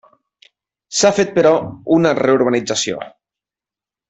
S’ha 1.01 1.11
fet, 1.17 1.29
però, 1.35 1.51
una 1.99 2.15
reurbanització. 2.23 3.07